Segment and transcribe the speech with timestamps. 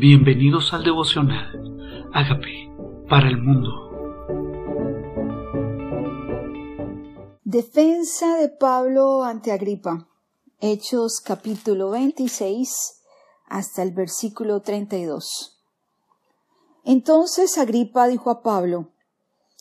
[0.00, 2.08] Bienvenidos al devocional.
[2.14, 2.74] Hágame
[3.06, 3.68] para el mundo.
[7.44, 10.08] Defensa de Pablo ante Agripa.
[10.58, 13.02] Hechos capítulo 26
[13.46, 15.60] hasta el versículo 32.
[16.86, 18.92] Entonces Agripa dijo a Pablo,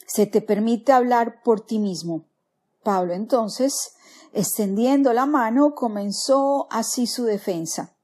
[0.08, 2.30] se te permite hablar por ti mismo.
[2.82, 3.92] Pablo entonces,
[4.32, 7.99] extendiendo la mano, comenzó así su defensa.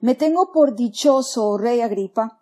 [0.00, 2.38] Me tengo por dichoso, oh rey Agripa,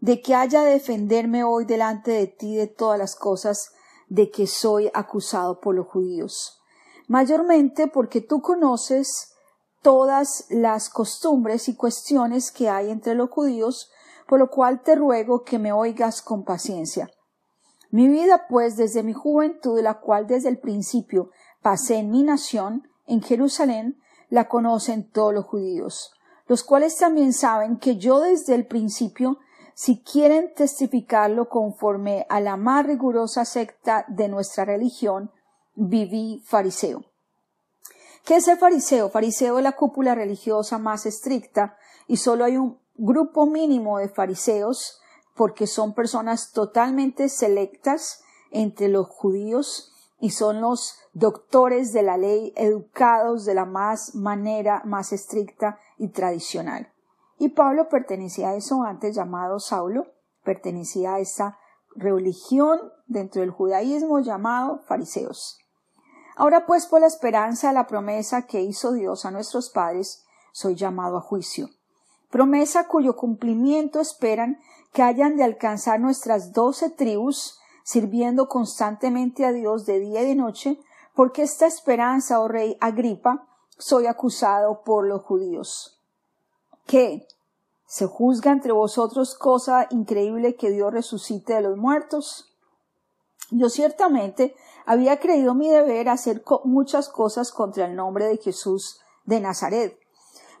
[0.00, 3.70] de que haya de defenderme hoy delante de ti de todas las cosas
[4.08, 6.60] de que soy acusado por los judíos,
[7.08, 9.32] mayormente porque tú conoces
[9.82, 13.90] todas las costumbres y cuestiones que hay entre los judíos,
[14.26, 17.10] por lo cual te ruego que me oigas con paciencia.
[17.90, 21.30] Mi vida, pues, desde mi juventud, la cual desde el principio
[21.62, 26.12] pasé en mi nación, en Jerusalén, la conocen todos los judíos
[26.48, 29.38] los cuales también saben que yo desde el principio,
[29.74, 35.30] si quieren testificarlo conforme a la más rigurosa secta de nuestra religión,
[35.74, 37.04] viví fariseo.
[38.24, 39.10] ¿Qué es el fariseo?
[39.10, 45.00] Fariseo es la cúpula religiosa más estricta y solo hay un grupo mínimo de fariseos
[45.36, 52.52] porque son personas totalmente selectas entre los judíos y son los doctores de la ley
[52.56, 56.92] educados de la más manera más estricta y tradicional.
[57.38, 60.06] Y Pablo pertenecía a eso antes llamado Saulo,
[60.42, 61.58] pertenecía a esa
[61.94, 65.58] religión dentro del judaísmo llamado fariseos.
[66.36, 70.74] Ahora pues por la esperanza de la promesa que hizo Dios a nuestros padres, soy
[70.74, 71.68] llamado a juicio.
[72.30, 74.58] Promesa cuyo cumplimiento esperan
[74.92, 77.58] que hayan de alcanzar nuestras doce tribus
[77.88, 80.78] sirviendo constantemente a Dios de día y de noche,
[81.14, 83.48] porque esta esperanza, oh rey Agripa,
[83.78, 85.98] soy acusado por los judíos.
[86.84, 87.26] ¿Qué?
[87.86, 92.54] ¿Se juzga entre vosotros cosa increíble que Dios resucite de los muertos?
[93.50, 99.40] Yo ciertamente había creído mi deber hacer muchas cosas contra el nombre de Jesús de
[99.40, 99.98] Nazaret,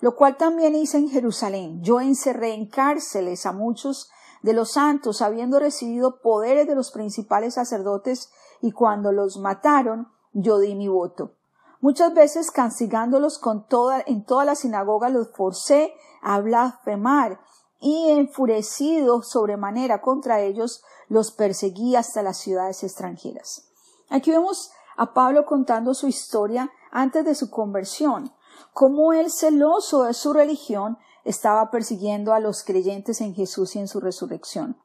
[0.00, 1.82] lo cual también hice en Jerusalén.
[1.82, 4.10] Yo encerré en cárceles a muchos
[4.42, 10.58] de los santos, habiendo recibido poderes de los principales sacerdotes, y cuando los mataron, yo
[10.58, 11.32] di mi voto.
[11.80, 17.40] Muchas veces castigándolos con toda, en toda la sinagoga los forcé a blasfemar,
[17.80, 23.68] y enfurecido sobremanera contra ellos, los perseguí hasta las ciudades extranjeras.
[24.10, 28.32] Aquí vemos a Pablo contando su historia antes de su conversión,
[28.72, 30.98] cómo él celoso de su religión
[31.28, 34.78] estaba persiguiendo a los creyentes en Jesús y en su resurrección.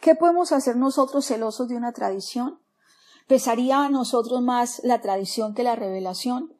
[0.00, 2.58] ¿Qué podemos hacer nosotros celosos de una tradición?
[3.28, 6.52] ¿Pesaría a nosotros más la tradición que la revelación?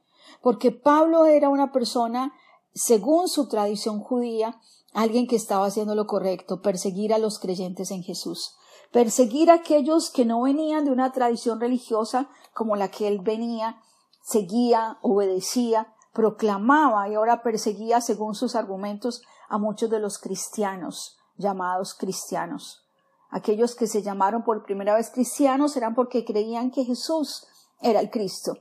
[0.42, 2.34] Porque Pablo era una persona,
[2.72, 4.60] según su tradición judía,
[4.92, 8.54] alguien que estaba haciendo lo correcto, perseguir a los creyentes en Jesús,
[8.93, 13.82] perseguir a aquellos que no venían de una tradición religiosa como la que él venía,
[14.22, 21.93] seguía, obedecía, proclamaba y ahora perseguía, según sus argumentos, a muchos de los cristianos, llamados
[21.93, 22.87] cristianos.
[23.28, 27.47] Aquellos que se llamaron por primera vez cristianos eran porque creían que Jesús
[27.82, 28.56] era el Cristo.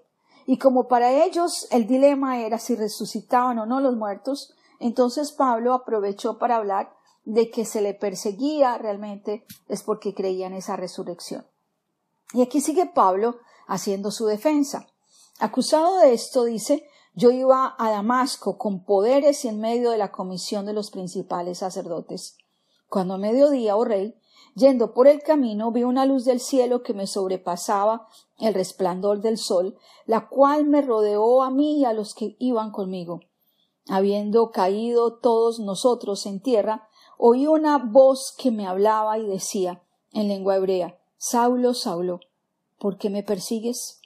[0.45, 5.73] Y como para ellos el dilema era si resucitaban o no los muertos, entonces Pablo
[5.73, 11.47] aprovechó para hablar de que se le perseguía realmente es porque creían esa resurrección.
[12.33, 14.87] Y aquí sigue Pablo haciendo su defensa.
[15.39, 20.11] Acusado de esto, dice, yo iba a Damasco con poderes y en medio de la
[20.11, 22.37] comisión de los principales sacerdotes.
[22.89, 24.15] Cuando a mediodía, oh rey,
[24.53, 28.07] yendo por el camino, vi una luz del cielo que me sobrepasaba
[28.39, 32.71] el resplandor del sol, la cual me rodeó a mí y a los que iban
[32.71, 33.21] conmigo.
[33.87, 40.27] Habiendo caído todos nosotros en tierra, oí una voz que me hablaba y decía, en
[40.27, 42.19] lengua hebrea, Saulo, Saulo,
[42.77, 44.01] ¿por qué me persigues?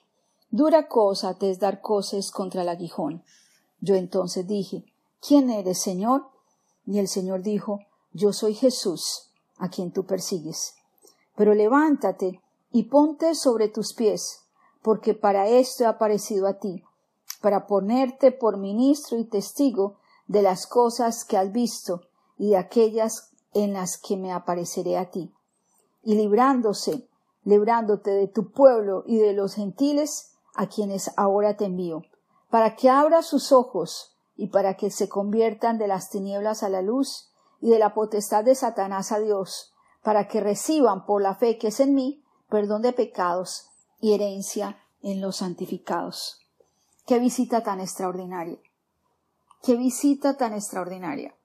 [0.52, 3.24] Dura cosa te es dar coces contra el aguijón.
[3.82, 4.84] Yo entonces dije,
[5.22, 6.26] ¿quién eres, Señor?
[6.88, 7.80] Y el Señor dijo,
[8.14, 9.30] Yo soy Jesús,
[9.60, 10.74] a quien tú persigues.
[11.36, 12.42] Pero levántate
[12.72, 14.42] y ponte sobre tus pies,
[14.82, 16.84] porque para esto he aparecido a ti,
[17.42, 19.98] para ponerte por ministro y testigo
[20.28, 22.02] de las cosas que has visto
[22.40, 25.32] y de aquellas en las que me apareceré a ti.
[26.02, 27.08] Y librándose,
[27.44, 32.04] librándote de tu pueblo y de los gentiles, a quienes ahora te envío,
[32.50, 36.82] para que abra sus ojos y para que se conviertan de las tinieblas a la
[36.82, 37.32] luz
[37.62, 39.74] y de la potestad de Satanás a Dios,
[40.04, 43.70] para que reciban por la fe que es en mí perdón de pecados
[44.00, 46.46] y herencia en los santificados.
[47.06, 48.60] Qué visita tan extraordinaria.
[49.62, 51.36] Qué visita tan extraordinaria.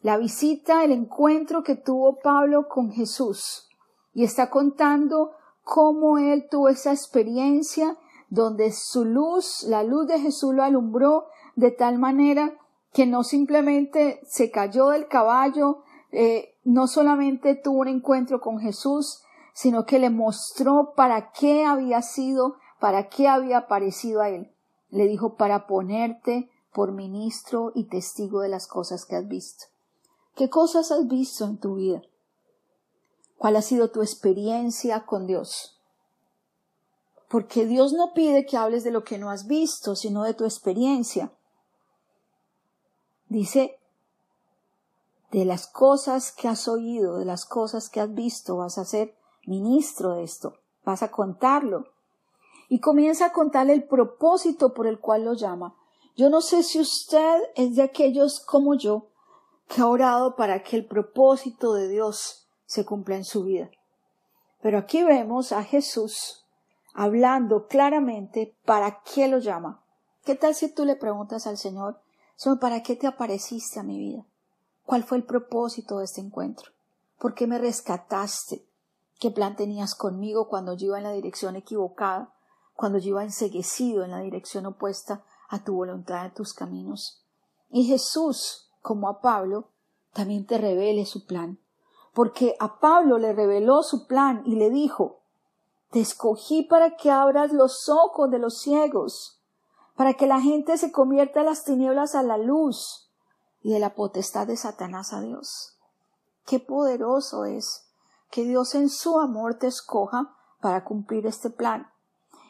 [0.00, 3.68] la visita, el encuentro que tuvo Pablo con Jesús
[4.12, 5.30] y está contando
[5.62, 7.96] cómo él tuvo esa experiencia
[8.32, 12.54] donde su luz, la luz de Jesús lo alumbró de tal manera
[12.90, 15.82] que no simplemente se cayó del caballo,
[16.12, 19.20] eh, no solamente tuvo un encuentro con Jesús,
[19.52, 24.50] sino que le mostró para qué había sido, para qué había aparecido a él.
[24.88, 29.66] Le dijo para ponerte por ministro y testigo de las cosas que has visto.
[30.36, 32.00] ¿Qué cosas has visto en tu vida?
[33.36, 35.81] ¿Cuál ha sido tu experiencia con Dios?
[37.32, 40.44] Porque Dios no pide que hables de lo que no has visto, sino de tu
[40.44, 41.32] experiencia.
[43.26, 43.80] Dice,
[45.30, 49.16] de las cosas que has oído, de las cosas que has visto, vas a ser
[49.46, 51.86] ministro de esto, vas a contarlo.
[52.68, 55.74] Y comienza a contarle el propósito por el cual lo llama.
[56.14, 59.06] Yo no sé si usted es de aquellos como yo,
[59.68, 63.70] que ha orado para que el propósito de Dios se cumpla en su vida.
[64.60, 66.41] Pero aquí vemos a Jesús
[66.94, 69.82] hablando claramente para qué lo llama.
[70.24, 72.00] ¿Qué tal si tú le preguntas al Señor,
[72.36, 74.24] Señor, ¿para qué te apareciste a mi vida?
[74.84, 76.72] ¿Cuál fue el propósito de este encuentro?
[77.18, 78.66] ¿Por qué me rescataste?
[79.20, 82.34] ¿Qué plan tenías conmigo cuando yo iba en la dirección equivocada?
[82.74, 87.22] Cuando yo iba enseguecido en la dirección opuesta a tu voluntad, a tus caminos.
[87.70, 89.68] Y Jesús como a Pablo,
[90.12, 91.58] también te revele su plan.
[92.12, 95.21] Porque a Pablo le reveló su plan y le dijo,
[95.92, 99.42] te escogí para que abras los ojos de los ciegos,
[99.94, 103.12] para que la gente se convierta de las tinieblas a la luz
[103.60, 105.76] y de la potestad de Satanás a Dios.
[106.46, 107.90] Qué poderoso es
[108.30, 111.92] que Dios en su amor te escoja para cumplir este plan.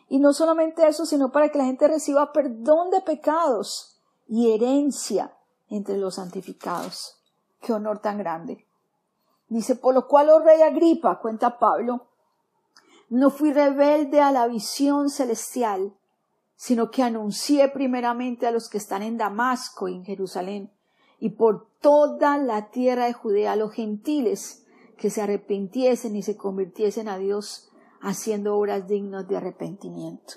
[0.08, 5.36] Y no solamente eso, sino para que la gente reciba perdón de pecados y herencia
[5.68, 7.20] entre los santificados.
[7.60, 8.68] Qué honor tan grande.
[9.48, 12.11] Dice, por lo cual, oh rey Agripa, cuenta Pablo,
[13.12, 15.94] no fui rebelde a la visión celestial,
[16.56, 20.72] sino que anuncié primeramente a los que están en Damasco y en Jerusalén,
[21.18, 24.64] y por toda la tierra de Judea a los gentiles
[24.96, 27.70] que se arrepintiesen y se convirtiesen a Dios,
[28.00, 30.34] haciendo obras dignas de arrepentimiento.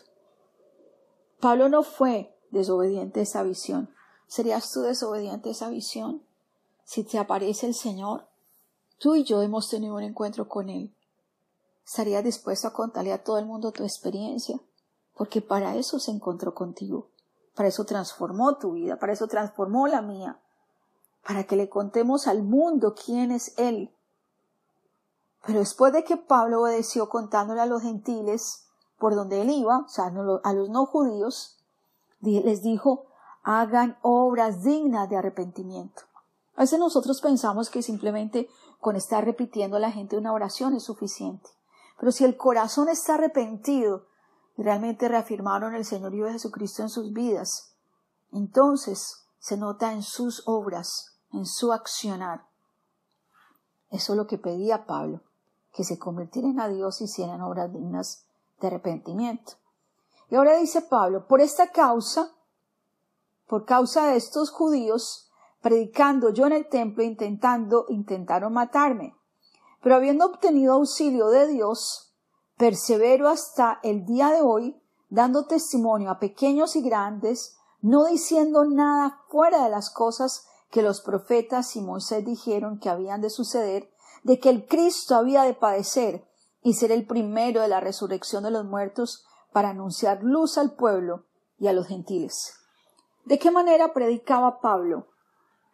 [1.39, 3.89] Pablo no fue desobediente a esa visión,
[4.27, 6.24] ¿Serías tú desobediente a esa visión?
[6.83, 8.27] Si te aparece el Señor,
[8.98, 10.94] tú y yo hemos tenido un encuentro con Él.
[11.85, 14.59] ¿Estarías dispuesto a contarle a todo el mundo tu experiencia?
[15.15, 17.09] Porque para eso se encontró contigo.
[17.55, 20.39] Para eso transformó tu vida, para eso transformó la mía.
[21.25, 23.93] Para que le contemos al mundo quién es Él.
[25.45, 28.65] Pero después de que Pablo obedeció contándole a los gentiles
[28.97, 31.57] por donde él iba, o sea, a los no judíos,
[32.21, 33.05] les dijo,
[33.43, 36.01] hagan obras dignas de arrepentimiento.
[36.55, 38.49] A veces nosotros pensamos que simplemente
[38.79, 41.49] con estar repitiendo a la gente una oración es suficiente.
[42.05, 44.05] Pero si el corazón está arrepentido
[44.57, 47.75] y realmente reafirmaron el señorío de Jesucristo en sus vidas,
[48.31, 52.45] entonces se nota en sus obras, en su accionar.
[53.89, 55.21] Eso es lo que pedía Pablo,
[55.73, 58.27] que se convirtieran a Dios y hicieran obras dignas
[58.61, 59.53] de arrepentimiento.
[60.29, 62.35] Y ahora dice Pablo, por esta causa
[63.47, 69.15] por causa de estos judíos, predicando yo en el templo, intentando, intentaron matarme.
[69.86, 72.12] Pero habiendo obtenido auxilio de Dios,
[72.58, 79.22] persevero hasta el día de hoy, dando testimonio a pequeños y grandes, no diciendo nada
[79.30, 83.88] fuera de las cosas que los profetas y Moisés dijeron que habían de suceder,
[84.24, 86.27] de que el Cristo había de padecer
[86.63, 89.24] y ser el primero de la resurrección de los muertos
[89.54, 91.27] para anunciar luz al pueblo
[91.60, 92.56] y a los gentiles.
[93.24, 95.10] ¿De qué manera predicaba Pablo?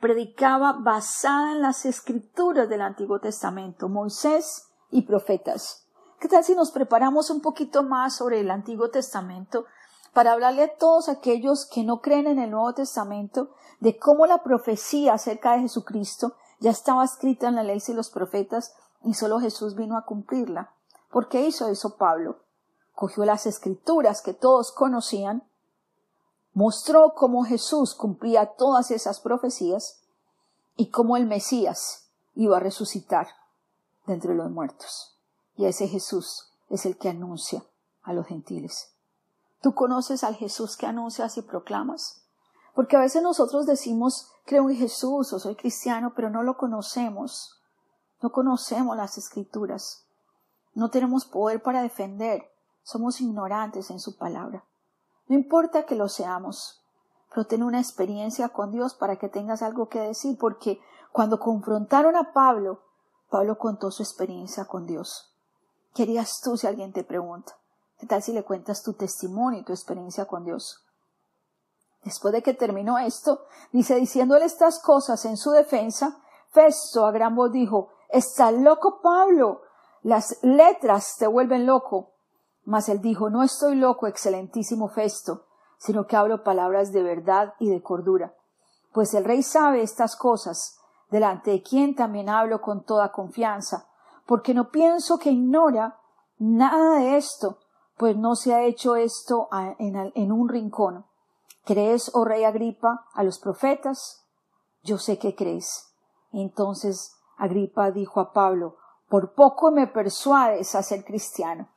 [0.01, 5.86] Predicaba basada en las escrituras del Antiguo Testamento, Moisés y profetas.
[6.20, 9.65] ¿Qué tal si nos preparamos un poquito más sobre el Antiguo Testamento
[10.12, 14.41] para hablarle a todos aquellos que no creen en el Nuevo Testamento de cómo la
[14.41, 19.39] profecía acerca de Jesucristo ya estaba escrita en la ley y los profetas y solo
[19.39, 20.74] Jesús vino a cumplirla?
[21.12, 22.39] ¿Por qué hizo eso Pablo?
[22.96, 25.43] Cogió las escrituras que todos conocían
[26.53, 30.01] mostró cómo Jesús cumplía todas esas profecías
[30.75, 33.27] y cómo el Mesías iba a resucitar
[34.05, 35.15] de entre los muertos.
[35.55, 37.63] Y ese Jesús es el que anuncia
[38.03, 38.93] a los gentiles.
[39.62, 42.24] ¿Tú conoces al Jesús que anuncias y proclamas?
[42.74, 47.62] Porque a veces nosotros decimos, creo en Jesús o soy cristiano, pero no lo conocemos.
[48.22, 50.05] No conocemos las escrituras.
[50.74, 52.50] No tenemos poder para defender.
[52.84, 54.63] Somos ignorantes en su palabra.
[55.31, 56.83] No importa que lo seamos,
[57.29, 60.81] pero ten una experiencia con Dios para que tengas algo que decir, porque
[61.13, 62.81] cuando confrontaron a Pablo,
[63.29, 65.33] Pablo contó su experiencia con Dios.
[65.93, 67.55] ¿Qué harías tú si alguien te pregunta?
[67.97, 70.83] ¿Qué tal si le cuentas tu testimonio y tu experiencia con Dios?
[72.03, 76.19] Después de que terminó esto, dice, diciéndole estas cosas en su defensa,
[76.50, 79.61] Festo a gran voz dijo, Está loco Pablo,
[80.01, 82.15] las letras te vuelven loco.
[82.65, 85.46] Mas él dijo, No estoy loco, excelentísimo Festo,
[85.77, 88.36] sino que hablo palabras de verdad y de cordura.
[88.94, 93.88] Pues el rey sabe estas cosas, delante de quien también hablo con toda confianza,
[94.25, 96.00] porque no pienso que ignora
[96.38, 97.60] nada de esto,
[97.98, 99.50] pues no se ha hecho esto
[99.80, 101.06] en un rincón.
[101.65, 104.25] ¿Crees, oh rey Agripa, a los profetas?
[104.84, 105.94] Yo sé que crees.
[106.32, 108.77] Entonces Agripa dijo a Pablo,
[109.10, 111.70] por poco me persuades a ser cristiano.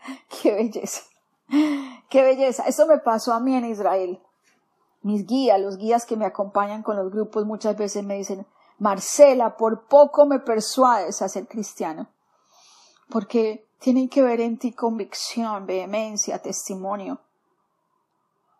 [0.42, 1.02] Qué belleza.
[2.08, 2.64] Qué belleza.
[2.64, 4.20] Eso me pasó a mí en Israel.
[5.02, 8.46] Mis guías, los guías que me acompañan con los grupos muchas veces me dicen,
[8.78, 12.08] Marcela, por poco me persuades a ser cristiano.
[13.10, 17.20] Porque tienen que ver en ti convicción, vehemencia, testimonio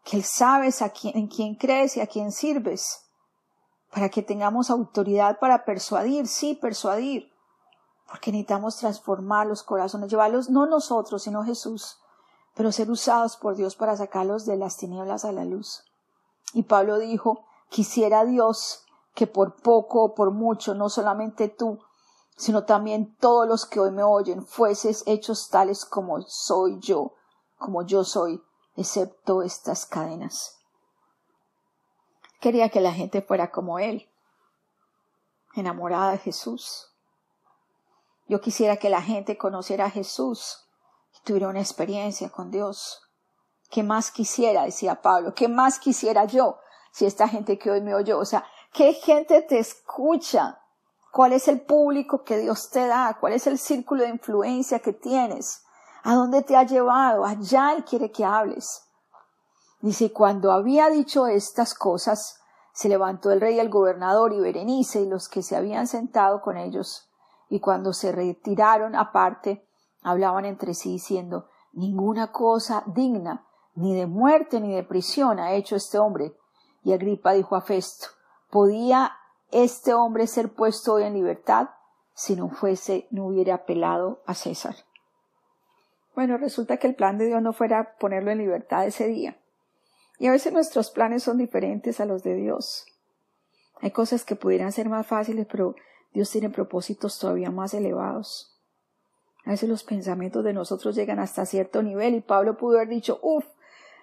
[0.04, 3.04] que sabes a quién, en quién crees y a quién sirves,
[3.92, 7.31] para que tengamos autoridad para persuadir, sí, persuadir,
[8.06, 11.98] porque necesitamos transformar los corazones, llevarlos no nosotros, sino Jesús,
[12.54, 15.84] pero ser usados por Dios para sacarlos de las tinieblas a la luz.
[16.52, 21.78] Y Pablo dijo, quisiera Dios que por poco o por mucho, no solamente tú,
[22.36, 27.14] sino también todos los que hoy me oyen, fueses hechos tales como soy yo,
[27.58, 28.42] como yo soy,
[28.76, 30.58] excepto estas cadenas.
[32.40, 34.10] Quería que la gente fuera como él,
[35.54, 36.91] enamorada de Jesús.
[38.32, 40.66] Yo quisiera que la gente conociera a Jesús
[41.14, 43.02] y tuviera una experiencia con Dios.
[43.70, 44.64] ¿Qué más quisiera?
[44.64, 45.34] decía Pablo.
[45.34, 46.56] ¿Qué más quisiera yo
[46.92, 48.18] si esta gente que hoy me oyó?
[48.18, 50.62] O sea, ¿qué gente te escucha?
[51.12, 53.18] ¿Cuál es el público que Dios te da?
[53.20, 55.64] ¿Cuál es el círculo de influencia que tienes?
[56.02, 57.26] ¿A dónde te ha llevado?
[57.26, 58.84] Allá Él quiere que hables.
[59.82, 62.40] Dice, cuando había dicho estas cosas,
[62.72, 66.56] se levantó el rey, el gobernador y Berenice y los que se habían sentado con
[66.56, 67.11] ellos,
[67.52, 69.68] y cuando se retiraron aparte,
[70.00, 75.76] hablaban entre sí diciendo, ninguna cosa digna, ni de muerte ni de prisión ha hecho
[75.76, 76.34] este hombre.
[76.82, 78.06] Y Agripa dijo a Festo,
[78.50, 79.12] ¿podía
[79.50, 81.68] este hombre ser puesto hoy en libertad
[82.14, 84.74] si no fuese, no hubiera apelado a César?
[86.14, 89.36] Bueno, resulta que el plan de Dios no fuera ponerlo en libertad ese día.
[90.18, 92.86] Y a veces nuestros planes son diferentes a los de Dios.
[93.82, 95.74] Hay cosas que pudieran ser más fáciles, pero
[96.12, 98.60] Dios tiene propósitos todavía más elevados.
[99.44, 103.18] A veces los pensamientos de nosotros llegan hasta cierto nivel y Pablo pudo haber dicho,
[103.22, 103.44] uff,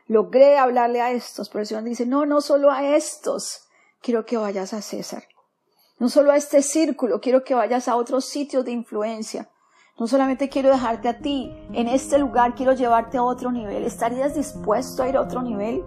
[0.08, 3.68] logré hablarle a estos, pero el Señor dice, no, no solo a estos,
[4.02, 5.24] quiero que vayas a César.
[6.00, 9.50] No solo a este círculo, quiero que vayas a otros sitios de influencia.
[10.00, 13.84] No solamente quiero dejarte a ti en este lugar, quiero llevarte a otro nivel.
[13.84, 15.84] ¿Estarías dispuesto a ir a otro nivel?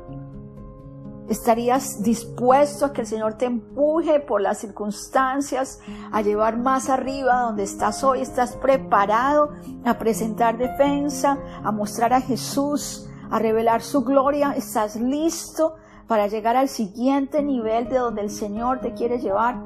[1.29, 7.43] ¿Estarías dispuesto a que el Señor te empuje por las circunstancias a llevar más arriba
[7.43, 8.21] donde estás hoy?
[8.21, 9.50] ¿Estás preparado
[9.85, 14.52] a presentar defensa, a mostrar a Jesús, a revelar su gloria?
[14.57, 15.76] ¿Estás listo
[16.07, 19.57] para llegar al siguiente nivel de donde el Señor te quiere llevar?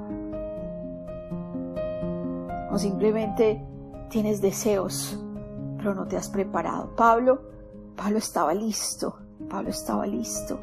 [2.71, 3.67] ¿O simplemente
[4.09, 5.19] tienes deseos,
[5.79, 6.95] pero no te has preparado.
[6.97, 7.41] Pablo,
[7.97, 9.17] Pablo estaba listo,
[9.49, 10.59] Pablo estaba listo.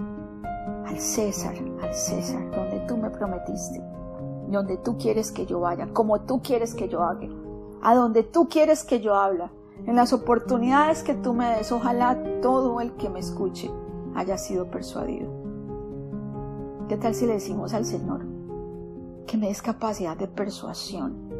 [0.94, 3.82] Al César, al César, donde tú me prometiste,
[4.48, 7.28] donde tú quieres que yo vaya, como tú quieres que yo haga,
[7.82, 9.52] a donde tú quieres que yo habla,
[9.88, 13.72] en las oportunidades que tú me des, ojalá todo el que me escuche
[14.14, 15.32] haya sido persuadido.
[16.88, 18.24] ¿Qué tal si le decimos al Señor
[19.26, 21.34] que me des capacidad de persuasión?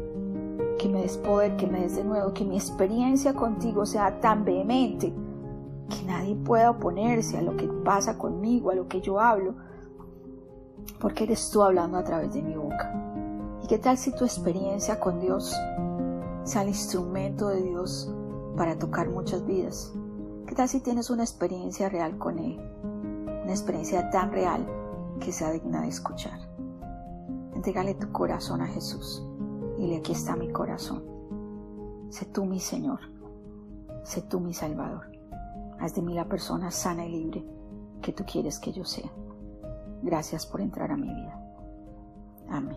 [0.80, 4.44] que me des poder, que me des de nuevo, que mi experiencia contigo sea tan
[4.44, 5.14] vehemente
[5.88, 9.54] que nadie pueda oponerse a lo que pasa conmigo, a lo que yo hablo,
[11.00, 12.92] porque eres tú hablando a través de mi boca.
[13.62, 15.54] ¿Y qué tal si tu experiencia con Dios
[16.44, 18.12] sea el instrumento de Dios
[18.56, 19.92] para tocar muchas vidas?
[20.46, 22.60] ¿Qué tal si tienes una experiencia real con Él?
[23.42, 24.66] Una experiencia tan real
[25.20, 26.38] que sea digna de escuchar.
[27.54, 29.24] Entrégale tu corazón a Jesús.
[29.78, 31.02] Dile, aquí está mi corazón.
[32.10, 33.00] Sé tú mi Señor.
[34.02, 35.13] Sé tú mi Salvador.
[35.78, 37.44] Haz de mí la persona sana y libre
[38.02, 39.10] que tú quieres que yo sea.
[40.02, 41.40] Gracias por entrar a mi vida.
[42.48, 42.76] Amén.